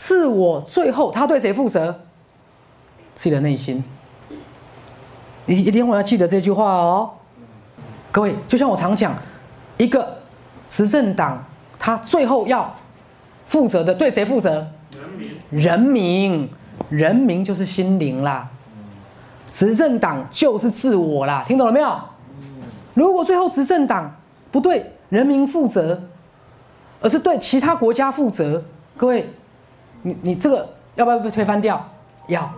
[0.00, 2.00] 自我最后他对谁负责？
[3.14, 3.84] 自己的内心。
[5.44, 7.10] 你一定要记得这句话哦，
[8.10, 9.14] 各位，就像我常讲，
[9.76, 10.16] 一个
[10.66, 11.44] 执政党，
[11.78, 12.74] 他最后要
[13.44, 14.66] 负责的对谁负责？
[14.90, 16.50] 人民，人民，
[16.88, 18.48] 人民就是心灵啦。
[19.50, 22.00] 执政党就是自我啦，听懂了没有？
[22.94, 24.16] 如果最后执政党
[24.50, 26.02] 不对人民负责，
[27.02, 28.64] 而是对其他国家负责，
[28.96, 29.28] 各位，
[30.02, 31.84] 你你这个要不要被推翻掉？
[32.26, 32.50] 要。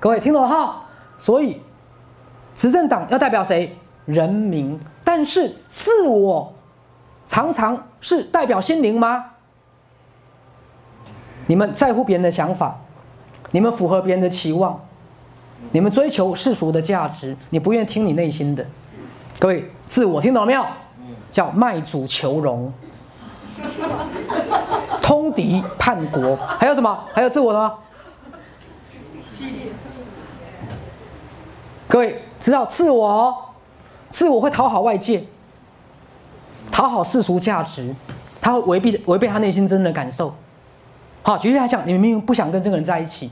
[0.00, 0.82] 各位听懂了哈？
[1.16, 1.60] 所以
[2.54, 3.76] 执政党要代表谁？
[4.04, 4.78] 人民。
[5.02, 6.52] 但是自我
[7.26, 9.26] 常常是代表心灵吗？
[11.46, 12.78] 你们在乎别人的想法，
[13.50, 14.80] 你们符合别人的期望，
[15.72, 18.66] 你们追求世俗的价值，你不愿意听你内心的。
[19.38, 20.64] 各位，自我听懂了没有？
[21.30, 22.72] 叫卖主求荣，
[25.14, 27.04] 通敌叛国，还有什么？
[27.14, 27.76] 还有自我的吗？
[31.86, 33.32] 各位知道自我，
[34.10, 35.22] 自我会讨好外界，
[36.72, 37.94] 讨好世俗价值，
[38.40, 40.34] 他会违背违背他内心真正的感受。
[41.22, 43.30] 好，举例来讲，你明明不想跟这个人在一起，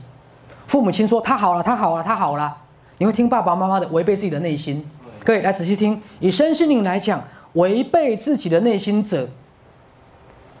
[0.67, 2.55] 父母亲说他好了，他好了，他好了，
[2.99, 4.89] 你会听爸爸妈妈的，违背自己的内心。
[5.25, 7.21] 各位来仔细听，以身心灵来讲，
[7.55, 9.27] 违背自己的内心者，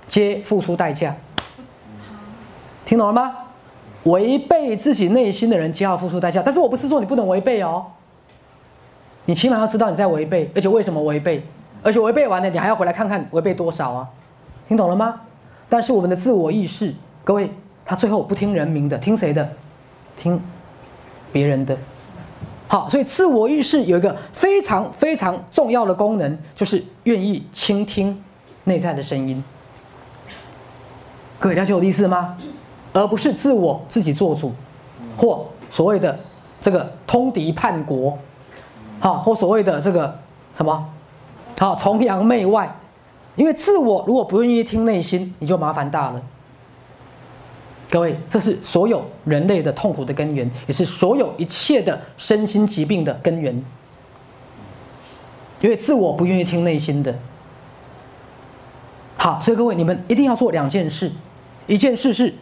[0.07, 1.15] 皆付出代价。
[2.85, 3.33] 听懂了吗？
[4.03, 6.41] 违背自己内心的人，皆要付出代价。
[6.43, 7.85] 但是我不是说你不能违背哦，
[9.25, 11.41] 你起码要知道你在违背，而且为什么违背，
[11.81, 14.09] 而且违背完了，你还要回来看看违背多少啊？
[14.67, 15.21] 听懂了吗？
[15.69, 16.93] 但是我们的自我意识，
[17.23, 17.49] 各位，
[17.85, 19.49] 他最后不听人民的，听谁的？
[20.17, 20.39] 听
[21.31, 21.77] 别人的。
[22.67, 28.21] 好，所以自我意识有一个非常非常重要的功能，就是愿意倾听
[28.65, 29.41] 内在的声音。
[31.43, 32.37] 各位了解我的意思吗？
[32.93, 34.53] 而不是自我自己做主，
[35.17, 36.17] 或所谓的
[36.61, 38.17] 这个通敌叛国，
[39.01, 40.17] 好，或所谓的这个
[40.53, 40.89] 什么，
[41.59, 42.73] 好崇洋媚外，
[43.35, 46.21] 因为自我如果不愿意听内心，你就麻烦大了。
[47.89, 53.53] 各位，这是所有人类的痛苦的根源，也是所有一切的身心疾病的根源，
[55.59, 57.13] 因为自我不愿意听内心的。
[59.17, 61.11] 好，所以各位，你们一定要做两件事，
[61.67, 62.33] 一件事是。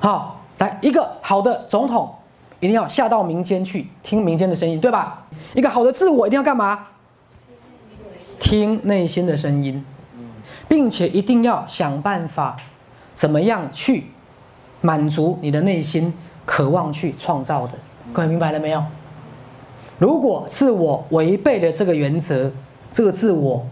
[0.00, 2.14] 好，来一个好的总统，
[2.60, 5.26] 一定要下到民间去听民间的声音，对吧？
[5.54, 6.86] 一个好的自我一定要干嘛？
[8.38, 9.82] 听内心的声音，
[10.68, 12.56] 并且一定要想办法，
[13.14, 14.08] 怎么样去
[14.82, 16.12] 满足你的内心
[16.44, 17.72] 渴望去创造的。
[18.12, 18.84] 各位明白了没有？
[19.98, 22.52] 如果自我违背了这个原则，
[22.92, 23.64] 这个自我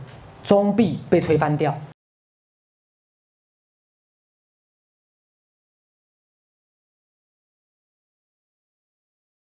[0.42, 1.76] 终必被推翻掉。